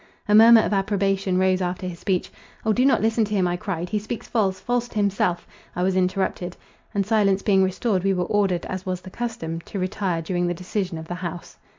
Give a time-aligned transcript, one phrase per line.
[0.27, 2.31] A murmur of approbation rose after his speech.
[2.65, 6.57] "Oh, do not listen to him," I cried, "he speaks false—false to himself,"—I was interrupted:
[6.95, 10.55] and, silence being restored, we were ordered, as was the custom, to retire during the
[10.55, 11.55] decision of the house.